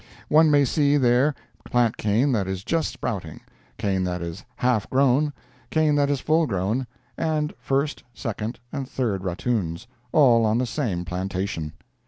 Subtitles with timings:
[0.29, 3.39] One may see there plant cane that is just sprouting,
[3.77, 5.31] cane that is half grown,
[5.69, 6.87] cane that is full grown,
[7.19, 11.73] and first, second and third ratoons—all on the same plantation.